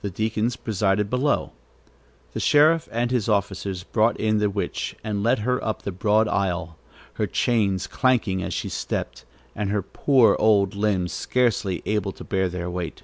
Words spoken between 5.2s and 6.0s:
led her up the